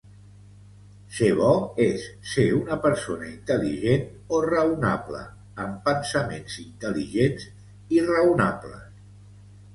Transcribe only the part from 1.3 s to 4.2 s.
bo és ser una persona intel·ligent